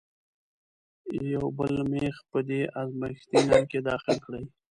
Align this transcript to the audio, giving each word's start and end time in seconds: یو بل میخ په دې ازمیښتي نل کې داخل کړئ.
یو 1.33 1.45
بل 1.57 1.73
میخ 1.91 2.15
په 2.31 2.39
دې 2.49 2.61
ازمیښتي 2.81 3.39
نل 3.49 3.63
کې 3.71 3.79
داخل 3.89 4.17
کړئ. 4.25 4.43